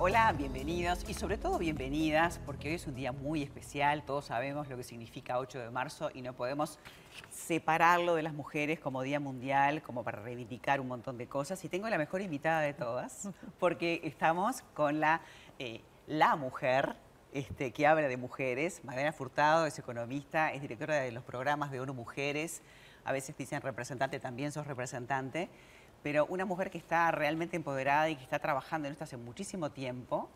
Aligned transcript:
Hola, 0.00 0.32
bienvenidos 0.32 1.04
y 1.08 1.14
sobre 1.14 1.38
todo 1.38 1.58
bienvenidas 1.58 2.38
porque 2.46 2.68
hoy 2.68 2.76
es 2.76 2.86
un 2.86 2.94
día 2.94 3.10
muy 3.10 3.42
especial, 3.42 4.04
todos 4.04 4.26
sabemos 4.26 4.68
lo 4.68 4.76
que 4.76 4.84
significa 4.84 5.40
8 5.40 5.58
de 5.58 5.70
marzo 5.70 6.12
y 6.14 6.22
no 6.22 6.34
podemos 6.34 6.78
separarlo 7.32 8.14
de 8.14 8.22
las 8.22 8.32
mujeres 8.32 8.78
como 8.78 9.02
Día 9.02 9.18
Mundial, 9.18 9.82
como 9.82 10.04
para 10.04 10.20
reivindicar 10.22 10.80
un 10.80 10.86
montón 10.86 11.18
de 11.18 11.26
cosas. 11.26 11.64
Y 11.64 11.68
tengo 11.68 11.88
la 11.88 11.98
mejor 11.98 12.20
invitada 12.20 12.60
de 12.60 12.74
todas 12.74 13.28
porque 13.58 14.00
estamos 14.04 14.62
con 14.72 15.00
la, 15.00 15.20
eh, 15.58 15.80
la 16.06 16.36
mujer 16.36 16.94
este, 17.32 17.72
que 17.72 17.84
habla 17.88 18.06
de 18.06 18.16
mujeres. 18.16 18.84
Magdalena 18.84 19.12
Furtado 19.12 19.66
es 19.66 19.80
economista, 19.80 20.52
es 20.52 20.62
directora 20.62 20.94
de 21.00 21.10
los 21.10 21.24
programas 21.24 21.72
de 21.72 21.80
ONU 21.80 21.92
Mujeres, 21.92 22.62
a 23.04 23.10
veces 23.10 23.36
dicen 23.36 23.62
representante, 23.62 24.20
también 24.20 24.52
sos 24.52 24.64
representante 24.64 25.48
pero 26.02 26.26
una 26.26 26.44
mujer 26.44 26.70
que 26.70 26.78
está 26.78 27.10
realmente 27.10 27.56
empoderada 27.56 28.08
y 28.10 28.16
que 28.16 28.22
está 28.22 28.38
trabajando 28.38 28.88
en 28.88 28.92
esto 28.92 29.04
hace 29.04 29.16
muchísimo 29.16 29.70
tiempo, 29.70 30.28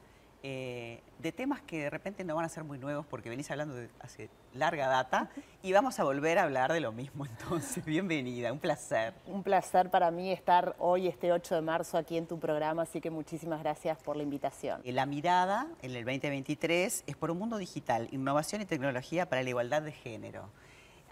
eh, 0.44 1.00
de 1.20 1.30
temas 1.30 1.62
que 1.62 1.84
de 1.84 1.90
repente 1.90 2.24
no 2.24 2.34
van 2.34 2.44
a 2.44 2.48
ser 2.48 2.64
muy 2.64 2.76
nuevos 2.76 3.06
porque 3.06 3.30
venís 3.30 3.48
hablando 3.52 3.76
de 3.76 3.88
hace 4.00 4.28
larga 4.54 4.88
data 4.88 5.30
y 5.62 5.72
vamos 5.72 6.00
a 6.00 6.04
volver 6.04 6.36
a 6.38 6.42
hablar 6.42 6.72
de 6.72 6.80
lo 6.80 6.90
mismo. 6.90 7.24
Entonces, 7.38 7.84
bienvenida, 7.84 8.52
un 8.52 8.58
placer. 8.58 9.14
Un 9.28 9.44
placer 9.44 9.88
para 9.88 10.10
mí 10.10 10.32
estar 10.32 10.74
hoy, 10.80 11.06
este 11.06 11.30
8 11.30 11.54
de 11.54 11.60
marzo, 11.60 11.96
aquí 11.96 12.16
en 12.16 12.26
tu 12.26 12.40
programa, 12.40 12.82
así 12.82 13.00
que 13.00 13.10
muchísimas 13.10 13.60
gracias 13.60 13.98
por 13.98 14.16
la 14.16 14.24
invitación. 14.24 14.80
La 14.84 15.06
mirada 15.06 15.68
en 15.80 15.92
el 15.92 16.04
2023 16.04 17.04
es 17.06 17.16
por 17.16 17.30
un 17.30 17.38
mundo 17.38 17.56
digital, 17.58 18.08
innovación 18.10 18.62
y 18.62 18.64
tecnología 18.64 19.28
para 19.28 19.44
la 19.44 19.48
igualdad 19.48 19.82
de 19.82 19.92
género. 19.92 20.48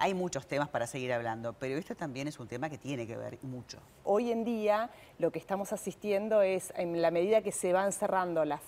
Hay 0.02 0.14
muchos 0.14 0.46
temas 0.46 0.70
para 0.70 0.86
seguir 0.86 1.12
hablando, 1.12 1.52
pero 1.52 1.77
este 1.77 1.95
también 1.95 2.27
es 2.27 2.41
un 2.41 2.48
tema 2.48 2.70
que 2.70 2.78
tiene 2.78 3.06
que 3.06 3.18
ver 3.18 3.38
mucho. 3.42 3.77
Hoy 4.04 4.32
en 4.32 4.45
día 4.45 4.88
lo 5.18 5.30
que 5.30 5.38
estamos 5.38 5.75
asistiendo 5.75 6.41
es, 6.41 6.72
en 6.75 7.02
la 7.02 7.11
medida 7.11 7.42
que 7.42 7.52
se 7.52 7.75
van 7.75 7.92
cerrando 7.92 8.47
las, 8.47 8.62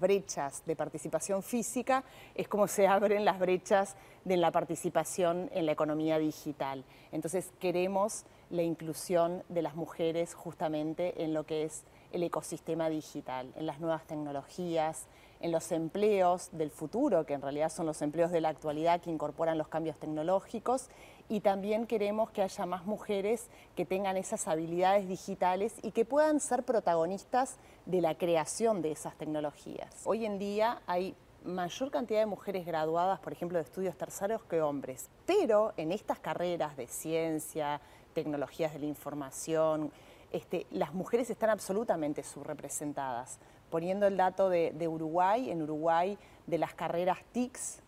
brechas 0.00 0.62
de 0.64 0.76
participación 0.76 1.42
física, 1.42 2.04
es 2.34 2.48
como 2.48 2.66
se 2.68 2.86
abren 2.86 3.26
las 3.26 3.38
brechas 3.38 3.96
de 4.24 4.38
la 4.38 4.50
participación 4.50 5.50
en 5.52 5.66
la 5.66 5.72
economía 5.72 6.18
digital. 6.18 6.86
Entonces 7.12 7.52
queremos 7.60 8.24
la 8.48 8.62
inclusión 8.62 9.44
de 9.50 9.60
las 9.60 9.74
mujeres 9.74 10.32
justamente 10.32 11.22
en 11.22 11.34
lo 11.34 11.44
que 11.44 11.64
es 11.64 11.84
el 12.12 12.22
ecosistema 12.22 12.88
digital, 12.88 13.52
en 13.56 13.66
las 13.66 13.78
nuevas 13.78 14.06
tecnologías, 14.06 15.04
en 15.40 15.52
los 15.52 15.70
empleos 15.72 16.48
del 16.52 16.70
futuro, 16.70 17.24
que 17.24 17.34
en 17.34 17.42
realidad 17.42 17.70
son 17.70 17.86
los 17.86 18.02
empleos 18.02 18.30
de 18.30 18.40
la 18.40 18.48
actualidad 18.48 19.00
que 19.00 19.10
incorporan 19.10 19.58
los 19.58 19.68
cambios 19.68 19.98
tecnológicos, 19.98 20.88
y 21.28 21.40
también 21.40 21.86
queremos 21.86 22.30
que 22.30 22.42
haya 22.42 22.66
más 22.66 22.86
mujeres 22.86 23.48
que 23.76 23.84
tengan 23.84 24.16
esas 24.16 24.48
habilidades 24.48 25.06
digitales 25.08 25.74
y 25.82 25.92
que 25.92 26.04
puedan 26.04 26.40
ser 26.40 26.64
protagonistas 26.64 27.56
de 27.86 28.00
la 28.00 28.16
creación 28.16 28.82
de 28.82 28.92
esas 28.92 29.14
tecnologías. 29.16 30.02
Hoy 30.04 30.24
en 30.24 30.38
día 30.38 30.80
hay 30.86 31.14
mayor 31.44 31.90
cantidad 31.90 32.20
de 32.20 32.26
mujeres 32.26 32.66
graduadas, 32.66 33.20
por 33.20 33.32
ejemplo, 33.32 33.58
de 33.58 33.64
estudios 33.64 33.96
terciarios 33.96 34.42
que 34.44 34.60
hombres, 34.60 35.08
pero 35.26 35.72
en 35.76 35.92
estas 35.92 36.18
carreras 36.18 36.76
de 36.76 36.86
ciencia, 36.86 37.80
tecnologías 38.14 38.72
de 38.72 38.80
la 38.80 38.86
información, 38.86 39.92
este, 40.32 40.66
las 40.70 40.92
mujeres 40.92 41.30
están 41.30 41.50
absolutamente 41.50 42.22
subrepresentadas. 42.22 43.38
Poniendo 43.70 44.06
el 44.06 44.16
dato 44.16 44.48
de, 44.48 44.88
Uruguay, 44.88 45.50
en 45.50 45.62
Uruguay 45.62 46.18
de 46.46 46.58
las 46.58 46.74
carreras 46.74 47.18
TICS, 47.32 47.80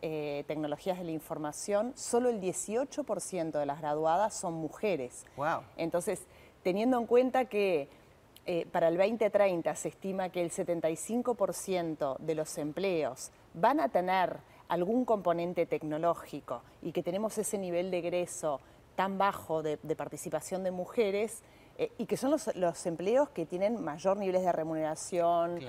eh, 0.00 0.44
tecnologías 0.46 0.98
de 0.98 1.04
la 1.04 1.10
información, 1.10 1.92
solo 1.96 2.28
el 2.28 2.40
18% 2.40 3.58
de 3.58 3.66
las 3.66 3.80
graduadas 3.80 4.34
son 4.34 4.54
mujeres. 4.54 5.24
Wow. 5.36 5.62
Entonces, 5.76 6.26
teniendo 6.62 6.98
en 6.98 7.06
cuenta 7.06 7.46
que 7.46 7.88
eh, 8.46 8.66
para 8.72 8.88
el 8.88 8.96
2030 8.96 9.74
se 9.74 9.88
estima 9.88 10.30
que 10.30 10.40
el 10.40 10.50
75% 10.50 12.18
de 12.18 12.34
los 12.34 12.56
empleos 12.58 13.30
van 13.54 13.80
a 13.80 13.88
tener 13.88 14.38
algún 14.68 15.04
componente 15.04 15.66
tecnológico 15.66 16.62
y 16.82 16.92
que 16.92 17.02
tenemos 17.02 17.36
ese 17.38 17.58
nivel 17.58 17.90
de 17.90 17.98
egreso 17.98 18.60
tan 18.96 19.18
bajo 19.18 19.62
de 19.62 19.76
participación 19.96 20.64
de 20.64 20.72
mujeres, 20.72 21.42
eh, 21.78 21.92
y 21.96 22.06
que 22.06 22.16
son 22.16 22.32
los, 22.32 22.86
empleos 22.86 23.28
que 23.30 23.46
tienen 23.46 23.82
mayor 23.82 24.16
niveles 24.16 24.42
de 24.42 24.52
remuneración, 24.52 25.60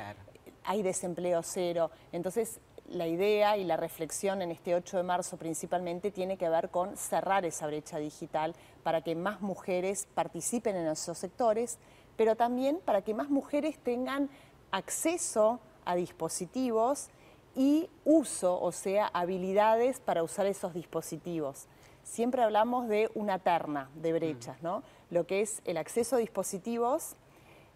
hay 0.63 0.81
desempleo 0.81 1.41
cero. 1.43 1.91
Entonces, 2.11 2.59
la 2.89 3.07
idea 3.07 3.57
y 3.57 3.63
la 3.63 3.77
reflexión 3.77 4.41
en 4.41 4.49
este 4.49 4.73
8 4.73 4.97
de 4.97 5.03
marzo 5.03 5.37
principalmente 5.37 6.09
tiene 6.09 6.37
que 6.37 6.49
ver 6.49 6.69
con 6.69 6.97
cerrar 6.97 7.45
esa 7.45 7.67
brecha 7.67 7.99
digital 7.99 8.55
para 8.81 9.01
que 9.01 9.15
más 9.15 9.41
mujeres 9.41 10.07
participen 10.15 10.75
en 10.75 10.87
esos 10.87 11.17
sectores, 11.17 11.77
pero 12.17 12.35
también 12.35 12.79
para 12.83 13.03
que 13.03 13.13
más 13.13 13.29
mujeres 13.29 13.77
tengan 13.77 14.29
acceso 14.71 15.59
a 15.85 15.95
dispositivos 15.95 17.09
y 17.55 17.89
uso, 18.05 18.59
o 18.59 18.71
sea, 18.71 19.07
habilidades 19.13 19.99
para 19.99 20.23
usar 20.23 20.47
esos 20.47 20.73
dispositivos. 20.73 21.67
Siempre 22.09 22.41
hablamos 22.41 22.87
de 22.87 23.11
una 23.13 23.37
terna 23.37 23.87
de 23.93 24.13
brechas, 24.13 24.63
¿no? 24.63 24.81
lo 25.11 25.27
que 25.27 25.41
es 25.41 25.61
el 25.65 25.77
acceso 25.77 26.15
a 26.15 26.19
dispositivos, 26.19 27.15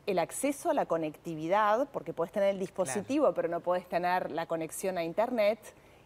el 0.08 0.18
acceso 0.18 0.72
a 0.72 0.74
la 0.74 0.88
conectividad, 0.88 1.88
porque 1.92 2.14
puedes 2.14 2.32
tener 2.32 2.50
el 2.50 2.60
dispositivo, 2.60 3.32
pero 3.36 3.48
no 3.48 3.60
puedes 3.60 3.88
tener 3.88 4.32
la 4.32 4.48
conexión 4.48 4.98
a 4.98 5.04
Internet, 5.04 5.60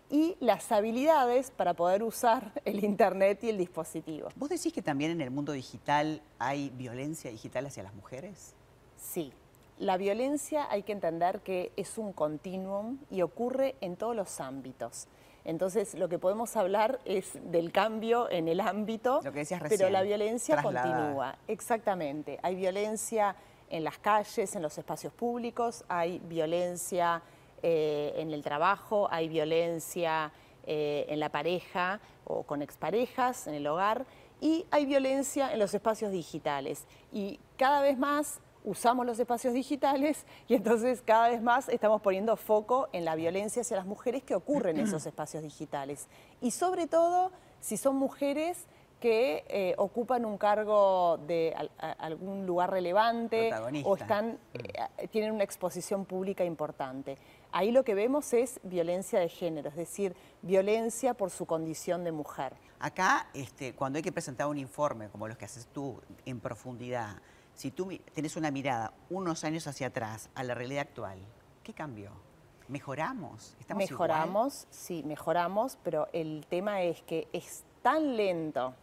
y 0.10 0.36
las 0.42 0.72
habilidades 0.72 1.52
para 1.52 1.74
poder 1.74 2.04
usar 2.04 2.52
el 2.66 2.84
Internet 2.84 3.44
y 3.46 3.50
el 3.50 3.58
dispositivo. 3.58 4.28
¿Vos 4.36 4.50
decís 4.50 4.74
que 4.74 4.82
también 4.82 5.12
en 5.12 5.22
el 5.22 5.32
mundo 5.32 5.54
digital 5.54 6.22
hay 6.38 6.70
violencia 6.72 7.32
digital 7.32 7.66
hacia 7.66 7.84
las 7.84 7.94
mujeres? 7.94 8.54
Sí. 8.98 9.32
La 9.80 9.96
violencia 9.96 10.68
hay 10.70 10.84
que 10.84 10.92
entender 10.92 11.42
que 11.42 11.72
es 11.78 11.98
un 11.98 12.12
continuum 12.12 12.98
y 13.12 13.22
ocurre 13.22 13.76
en 13.80 13.96
todos 13.96 14.16
los 14.16 14.42
ámbitos. 14.42 15.08
Entonces, 15.48 15.94
lo 15.94 16.10
que 16.10 16.20
podemos 16.20 16.58
hablar 16.58 17.00
es 17.06 17.40
del 17.42 17.72
cambio 17.72 18.30
en 18.30 18.50
el 18.50 18.60
ámbito, 18.60 19.22
pero 19.70 19.90
la 19.90 20.04
violencia 20.04 20.62
continúa. 20.62 21.38
Exactamente. 21.48 22.38
Hay 22.44 22.56
violencia 22.56 23.34
en 23.70 23.86
las 23.86 23.98
calles, 23.98 24.54
en 24.58 24.62
los 24.62 24.78
espacios 24.78 25.14
públicos, 25.14 25.86
hay 25.88 26.20
violencia 26.20 27.22
eh, 27.64 28.14
en 28.18 28.34
el 28.34 28.44
trabajo, 28.44 29.08
hay 29.10 29.30
violencia 29.30 30.34
eh, 30.66 31.06
en 31.08 31.22
la 31.22 31.30
pareja 31.30 32.02
o 32.26 32.44
con 32.44 32.62
exparejas, 32.62 33.48
en 33.48 33.54
el 33.54 33.68
hogar, 33.68 34.06
y 34.42 34.66
hay 34.70 34.86
violencia 34.86 35.54
en 35.54 35.60
los 35.60 35.74
espacios 35.74 36.12
digitales. 36.12 36.84
Y 37.14 37.40
cada 37.56 37.82
vez 37.82 37.98
más 37.98 38.42
usamos 38.68 39.06
los 39.06 39.18
espacios 39.18 39.54
digitales 39.54 40.26
y 40.48 40.54
entonces 40.54 41.02
cada 41.02 41.30
vez 41.30 41.42
más 41.42 41.70
estamos 41.70 42.02
poniendo 42.02 42.36
foco 42.36 42.90
en 42.92 43.06
la 43.06 43.16
violencia 43.16 43.62
hacia 43.62 43.78
las 43.78 43.86
mujeres 43.86 44.24
que 44.24 44.36
ocurre 44.36 44.72
en 44.72 44.80
esos 44.80 45.06
espacios 45.08 45.42
digitales. 45.42 46.08
Y 46.42 46.52
sobre 46.52 46.86
todo 46.86 47.32
si 47.62 47.78
son 47.78 47.96
mujeres 47.96 48.66
que 49.00 49.46
eh, 49.48 49.76
ocupan 49.78 50.26
un 50.26 50.38
cargo 50.38 51.20
de 51.28 51.56
algún 52.00 52.48
lugar 52.48 52.72
relevante 52.72 53.52
o 53.84 53.96
están, 53.96 54.40
eh, 54.56 55.08
tienen 55.12 55.32
una 55.32 55.44
exposición 55.44 56.06
pública 56.06 56.44
importante. 56.44 57.18
Ahí 57.52 57.72
lo 57.72 57.84
que 57.84 57.94
vemos 57.94 58.34
es 58.34 58.60
violencia 58.64 59.20
de 59.20 59.30
género, 59.30 59.70
es 59.70 59.76
decir, 59.76 60.16
violencia 60.42 61.14
por 61.14 61.30
su 61.30 61.46
condición 61.46 62.04
de 62.04 62.12
mujer. 62.12 62.54
Acá, 62.80 63.30
este, 63.34 63.74
cuando 63.74 63.98
hay 63.98 64.04
que 64.04 64.12
presentar 64.12 64.48
un 64.48 64.58
informe 64.58 65.10
como 65.10 65.28
los 65.28 65.38
que 65.38 65.46
haces 65.46 65.68
tú 65.68 66.02
en 66.26 66.40
profundidad, 66.40 67.18
si 67.58 67.72
tú 67.72 67.90
tienes 68.14 68.36
una 68.36 68.52
mirada 68.52 68.94
unos 69.10 69.44
años 69.44 69.66
hacia 69.66 69.88
atrás 69.88 70.30
a 70.36 70.44
la 70.44 70.54
realidad 70.54 70.84
actual, 70.84 71.18
¿qué 71.64 71.74
cambió? 71.74 72.12
¿Mejoramos? 72.68 73.58
¿Estamos 73.60 73.90
mejoramos, 73.90 74.68
sí, 74.70 75.02
mejoramos, 75.04 75.78
pero 75.84 76.08
el 76.14 76.46
tema 76.48 76.84
es 76.84 77.02
que 77.02 77.28
es 77.34 77.64
tan 77.82 78.16
lento 78.16 78.76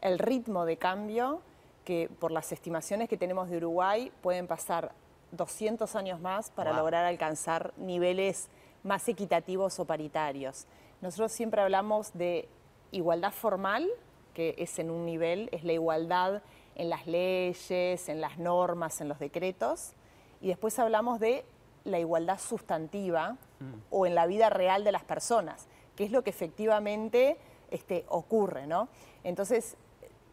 el 0.00 0.18
ritmo 0.18 0.64
de 0.64 0.78
cambio 0.78 1.42
que 1.84 2.10
por 2.18 2.32
las 2.32 2.50
estimaciones 2.50 3.08
que 3.08 3.16
tenemos 3.16 3.48
de 3.48 3.58
Uruguay 3.58 4.10
pueden 4.20 4.48
pasar 4.48 4.92
200 5.30 5.94
años 5.94 6.20
más 6.20 6.50
para 6.50 6.72
lograr 6.72 7.04
alcanzar 7.04 7.72
niveles 7.76 8.48
más 8.82 9.08
equitativos 9.08 9.78
o 9.78 9.84
paritarios. 9.84 10.66
Nosotros 11.00 11.30
siempre 11.30 11.60
hablamos 11.60 12.12
de 12.14 12.48
igualdad 12.90 13.30
formal, 13.30 13.88
que 14.34 14.56
es 14.58 14.80
en 14.80 14.90
un 14.90 15.06
nivel, 15.06 15.48
es 15.52 15.62
la 15.62 15.72
igualdad 15.72 16.42
en 16.74 16.90
las 16.90 17.06
leyes, 17.06 18.08
en 18.08 18.20
las 18.20 18.38
normas, 18.38 19.00
en 19.00 19.08
los 19.08 19.18
decretos, 19.18 19.92
y 20.40 20.48
después 20.48 20.78
hablamos 20.78 21.20
de 21.20 21.44
la 21.84 21.98
igualdad 21.98 22.38
sustantiva 22.38 23.36
mm. 23.60 23.74
o 23.90 24.06
en 24.06 24.14
la 24.14 24.26
vida 24.26 24.50
real 24.50 24.84
de 24.84 24.92
las 24.92 25.04
personas, 25.04 25.66
que 25.96 26.04
es 26.04 26.10
lo 26.10 26.22
que 26.22 26.30
efectivamente 26.30 27.36
este, 27.70 28.04
ocurre, 28.08 28.66
¿no? 28.66 28.88
Entonces, 29.24 29.76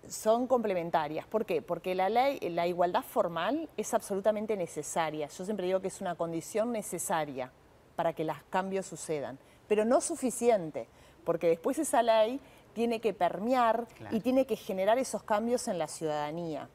son 0.08 0.48
complementarias. 0.48 1.28
¿Por 1.28 1.46
qué? 1.46 1.62
Porque 1.62 1.96
la, 1.96 2.10
ley, 2.10 2.40
la 2.50 2.68
igualdad 2.68 3.04
formal 3.04 3.70
es 3.78 3.94
absolutamente 3.94 4.56
necesaria. 4.56 5.28
Yo 5.28 5.46
siempre 5.46 5.66
digo 5.66 5.80
que 5.82 5.90
es 5.90 6.02
una 6.02 6.16
condición 6.16 6.72
necesaria 6.72 7.52
para 7.96 8.14
que 8.14 8.24
los 8.24 8.38
cambios 8.50 8.86
sucedan, 8.86 9.38
pero 9.68 9.86
no 9.86 10.02
suficiente, 10.02 10.88
porque 11.26 11.48
después 11.48 11.78
esa 11.80 12.02
ley 12.02 12.40
tiene 12.80 13.02
que 13.02 13.14
permear 13.14 13.88
y 14.10 14.22
tiene 14.22 14.46
que 14.46 14.56
generar 14.56 14.98
esos 15.00 15.22
cambios 15.24 15.68
en 15.68 15.78
la 15.78 15.90
ciudadanía. 15.90 16.70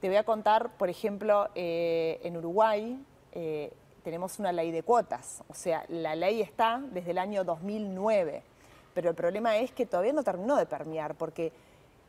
Te 0.00 0.08
voy 0.08 0.16
a 0.16 0.24
contar, 0.24 0.78
por 0.78 0.88
ejemplo, 0.88 1.50
eh, 1.54 2.18
en 2.22 2.38
Uruguay, 2.38 2.98
eh, 3.32 3.70
tenemos 4.02 4.38
una 4.38 4.50
ley 4.50 4.70
de 4.70 4.82
cuotas, 4.82 5.44
o 5.48 5.54
sea, 5.54 5.84
la 5.90 6.16
ley 6.16 6.40
está 6.40 6.82
desde 6.90 7.10
el 7.10 7.18
año 7.18 7.44
2009, 7.44 8.42
pero 8.94 9.10
el 9.10 9.14
problema 9.14 9.58
es 9.58 9.72
que 9.72 9.84
todavía 9.84 10.14
no 10.14 10.22
terminó 10.22 10.56
de 10.56 10.64
permear, 10.64 11.16
porque 11.16 11.52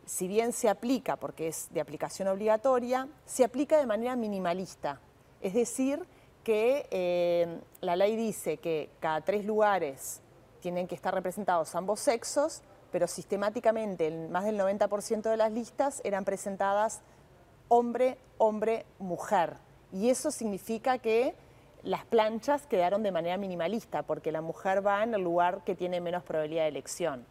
si 0.06 0.30
bien 0.30 0.54
se 0.54 0.70
aplica, 0.70 1.18
porque 1.18 1.50
es 1.50 1.68
de 1.74 1.82
aplicación 1.82 2.30
obligatoria, 2.30 3.10
se 3.26 3.44
aplica 3.44 3.78
de 3.78 3.86
manera 3.86 4.16
minimalista, 4.16 5.02
es 5.42 5.54
decir, 5.54 6.06
que 6.46 6.88
eh, 6.92 7.60
la 7.82 7.98
ley 7.98 8.16
dice 8.16 8.56
que 8.56 8.90
cada 9.02 9.20
tres 9.20 9.44
lugares 9.44 10.22
tienen 10.62 10.88
que 10.88 10.96
estar 10.96 11.14
representados 11.14 11.76
ambos 11.76 12.00
sexos, 12.00 12.64
pero 12.94 13.08
sistemáticamente 13.08 14.12
más 14.30 14.46
del 14.46 14.60
90% 14.60 15.24
de 15.24 15.36
las 15.36 15.52
listas 15.52 16.00
eran 16.06 16.26
presentadas 16.26 17.02
hombre, 17.68 18.20
hombre, 18.38 18.86
mujer. 19.00 19.56
Y 19.92 20.12
eso 20.12 20.30
significa 20.30 21.00
que 21.00 21.34
las 21.82 22.06
planchas 22.06 22.68
quedaron 22.68 23.02
de 23.02 23.12
manera 23.12 23.36
minimalista, 23.38 24.04
porque 24.04 24.32
la 24.32 24.42
mujer 24.42 24.86
va 24.86 25.02
en 25.02 25.16
el 25.16 25.24
lugar 25.24 25.64
que 25.64 25.74
tiene 25.74 26.02
menos 26.02 26.22
probabilidad 26.22 26.66
de 26.66 26.70
elección. 26.70 27.26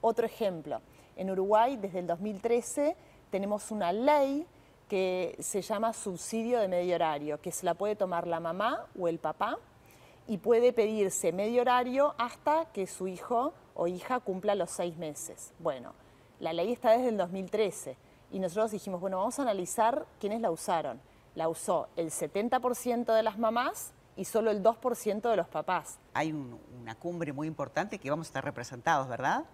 Otro 0.00 0.24
ejemplo, 0.24 0.80
en 1.16 1.32
Uruguay 1.32 1.76
desde 1.76 1.98
el 1.98 2.06
2013 2.06 2.94
tenemos 3.32 3.72
una 3.72 3.92
ley 3.92 4.46
que 4.88 5.34
se 5.40 5.62
llama 5.62 5.94
subsidio 5.94 6.60
de 6.60 6.68
medio 6.68 6.94
horario, 6.94 7.40
que 7.40 7.50
se 7.50 7.66
la 7.66 7.74
puede 7.74 7.96
tomar 7.96 8.28
la 8.28 8.38
mamá 8.38 8.86
o 8.96 9.08
el 9.08 9.18
papá 9.18 9.58
y 10.28 10.38
puede 10.38 10.72
pedirse 10.72 11.32
medio 11.32 11.62
horario 11.62 12.14
hasta 12.18 12.66
que 12.66 12.86
su 12.86 13.08
hijo 13.08 13.52
o 13.78 13.86
hija 13.86 14.20
cumpla 14.20 14.56
los 14.56 14.70
seis 14.70 14.96
meses. 14.96 15.52
Bueno, 15.60 15.94
la 16.40 16.52
ley 16.52 16.72
está 16.72 16.90
desde 16.90 17.08
el 17.08 17.16
2013 17.16 17.96
y 18.32 18.40
nosotros 18.40 18.72
dijimos, 18.72 19.00
bueno, 19.00 19.18
vamos 19.18 19.38
a 19.38 19.42
analizar 19.42 20.04
quiénes 20.20 20.40
la 20.40 20.50
usaron. 20.50 21.00
La 21.36 21.48
usó 21.48 21.88
el 21.96 22.10
70% 22.10 23.14
de 23.14 23.22
las 23.22 23.38
mamás 23.38 23.92
y 24.16 24.24
solo 24.24 24.50
el 24.50 24.64
2% 24.64 25.30
de 25.30 25.36
los 25.36 25.46
papás. 25.46 25.98
Hay 26.12 26.32
una 26.32 26.96
cumbre 26.96 27.32
muy 27.32 27.46
importante 27.46 28.00
que 28.00 28.10
vamos 28.10 28.26
a 28.26 28.30
estar 28.30 28.44
representados, 28.44 29.06
¿verdad? 29.06 29.44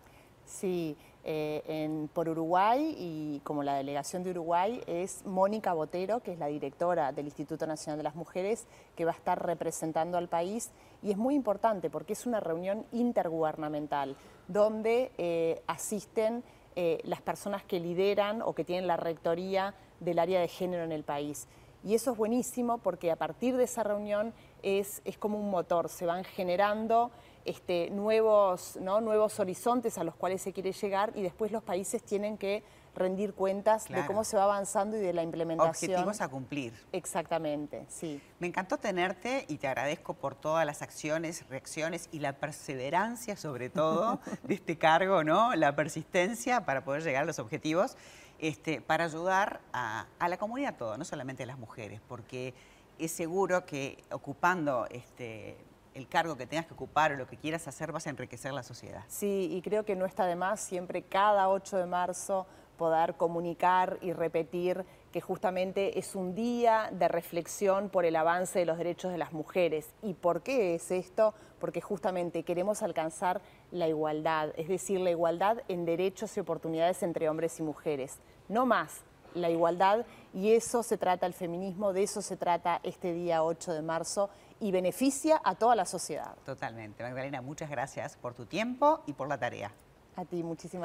Sí, 0.44 0.96
eh, 1.26 2.06
por 2.12 2.28
Uruguay 2.28 2.94
y 2.98 3.40
como 3.44 3.62
la 3.62 3.76
delegación 3.76 4.22
de 4.22 4.30
Uruguay 4.30 4.82
es 4.86 5.24
Mónica 5.24 5.72
Botero, 5.72 6.20
que 6.20 6.32
es 6.32 6.38
la 6.38 6.48
directora 6.48 7.12
del 7.12 7.24
Instituto 7.26 7.66
Nacional 7.66 7.96
de 7.96 8.04
las 8.04 8.14
Mujeres, 8.14 8.66
que 8.94 9.06
va 9.06 9.12
a 9.12 9.14
estar 9.14 9.44
representando 9.44 10.18
al 10.18 10.28
país. 10.28 10.70
Y 11.02 11.10
es 11.10 11.16
muy 11.16 11.34
importante 11.34 11.88
porque 11.88 12.12
es 12.12 12.26
una 12.26 12.40
reunión 12.40 12.84
intergubernamental 12.92 14.16
donde 14.48 15.12
eh, 15.16 15.62
asisten 15.66 16.44
eh, 16.76 17.00
las 17.04 17.22
personas 17.22 17.62
que 17.62 17.80
lideran 17.80 18.42
o 18.42 18.52
que 18.52 18.64
tienen 18.64 18.86
la 18.86 18.96
rectoría 18.96 19.74
del 20.00 20.18
área 20.18 20.40
de 20.40 20.48
género 20.48 20.84
en 20.84 20.92
el 20.92 21.04
país. 21.04 21.46
Y 21.84 21.94
eso 21.94 22.12
es 22.12 22.16
buenísimo 22.16 22.78
porque 22.78 23.10
a 23.10 23.16
partir 23.16 23.56
de 23.56 23.64
esa 23.64 23.82
reunión 23.82 24.34
es, 24.62 25.00
es 25.04 25.16
como 25.16 25.38
un 25.38 25.50
motor, 25.50 25.88
se 25.88 26.04
van 26.06 26.24
generando 26.24 27.10
este, 27.44 27.90
nuevos, 27.90 28.78
¿no? 28.80 29.00
nuevos 29.00 29.38
horizontes 29.38 29.98
a 29.98 30.04
los 30.04 30.14
cuales 30.14 30.42
se 30.42 30.52
quiere 30.52 30.72
llegar 30.72 31.12
y 31.14 31.22
después 31.22 31.52
los 31.52 31.62
países 31.62 32.02
tienen 32.02 32.38
que 32.38 32.62
rendir 32.94 33.34
cuentas 33.34 33.88
de 33.88 34.06
cómo 34.06 34.24
se 34.24 34.36
va 34.36 34.44
avanzando 34.44 34.96
y 34.96 35.00
de 35.00 35.12
la 35.12 35.22
implementación. 35.22 35.90
Objetivos 35.90 36.20
a 36.20 36.28
cumplir. 36.28 36.72
Exactamente, 36.92 37.86
sí. 37.88 38.22
Me 38.38 38.46
encantó 38.46 38.78
tenerte 38.78 39.44
y 39.48 39.58
te 39.58 39.66
agradezco 39.66 40.14
por 40.14 40.34
todas 40.34 40.64
las 40.64 40.80
acciones, 40.80 41.46
reacciones 41.48 42.08
y 42.12 42.20
la 42.20 42.34
perseverancia 42.34 43.36
sobre 43.36 43.68
todo 43.68 44.20
de 44.44 44.54
este 44.54 44.78
cargo, 44.78 45.24
¿no? 45.24 45.54
La 45.56 45.74
persistencia 45.74 46.64
para 46.64 46.84
poder 46.84 47.02
llegar 47.02 47.24
a 47.24 47.26
los 47.26 47.40
objetivos, 47.40 47.96
este, 48.38 48.80
para 48.80 49.04
ayudar 49.04 49.60
a, 49.72 50.06
a 50.18 50.28
la 50.28 50.38
comunidad 50.38 50.76
toda, 50.76 50.96
no 50.96 51.04
solamente 51.04 51.42
a 51.42 51.46
las 51.46 51.58
mujeres, 51.58 52.00
porque 52.08 52.54
es 52.98 53.10
seguro 53.10 53.66
que 53.66 54.02
ocupando 54.10 54.86
este, 54.90 55.56
el 55.94 56.08
cargo 56.08 56.36
que 56.36 56.46
tengas 56.46 56.66
que 56.66 56.74
ocupar 56.74 57.12
o 57.12 57.16
lo 57.16 57.26
que 57.26 57.36
quieras 57.36 57.66
hacer 57.68 57.92
vas 57.92 58.06
a 58.06 58.10
enriquecer 58.10 58.52
la 58.52 58.62
sociedad. 58.62 59.04
Sí, 59.08 59.48
y 59.52 59.62
creo 59.62 59.84
que 59.84 59.96
no 59.96 60.06
está 60.06 60.26
de 60.26 60.36
más 60.36 60.60
siempre 60.60 61.02
cada 61.02 61.48
8 61.48 61.78
de 61.78 61.86
marzo 61.86 62.46
poder 62.76 63.14
comunicar 63.14 63.98
y 64.02 64.12
repetir 64.12 64.84
que 65.12 65.20
justamente 65.20 65.96
es 65.98 66.16
un 66.16 66.34
día 66.34 66.90
de 66.92 67.06
reflexión 67.06 67.88
por 67.88 68.04
el 68.04 68.16
avance 68.16 68.58
de 68.58 68.64
los 68.64 68.76
derechos 68.78 69.12
de 69.12 69.18
las 69.18 69.32
mujeres. 69.32 69.90
¿Y 70.02 70.14
por 70.14 70.42
qué 70.42 70.74
es 70.74 70.90
esto? 70.90 71.34
Porque 71.60 71.80
justamente 71.80 72.42
queremos 72.42 72.82
alcanzar 72.82 73.40
la 73.70 73.86
igualdad, 73.86 74.50
es 74.56 74.66
decir, 74.66 74.98
la 74.98 75.10
igualdad 75.10 75.58
en 75.68 75.84
derechos 75.84 76.36
y 76.36 76.40
oportunidades 76.40 77.04
entre 77.04 77.28
hombres 77.28 77.60
y 77.60 77.62
mujeres. 77.62 78.18
No 78.48 78.66
más, 78.66 79.02
la 79.34 79.50
igualdad 79.50 80.04
y 80.32 80.52
eso 80.52 80.82
se 80.82 80.98
trata 80.98 81.26
el 81.26 81.34
feminismo, 81.34 81.92
de 81.92 82.02
eso 82.02 82.22
se 82.22 82.36
trata 82.36 82.80
este 82.82 83.12
día 83.12 83.44
8 83.44 83.72
de 83.72 83.82
marzo 83.82 84.30
y 84.60 84.70
beneficia 84.72 85.40
a 85.44 85.54
toda 85.54 85.74
la 85.74 85.84
sociedad. 85.84 86.34
Totalmente. 86.44 87.02
Magdalena, 87.02 87.40
muchas 87.40 87.70
gracias 87.70 88.16
por 88.16 88.34
tu 88.34 88.46
tiempo 88.46 89.02
y 89.06 89.12
por 89.12 89.28
la 89.28 89.38
tarea. 89.38 89.72
A 90.16 90.24
ti, 90.24 90.42
muchísimas 90.42 90.82